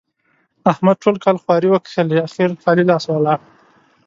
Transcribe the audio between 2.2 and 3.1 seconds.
اخېر خالي لاس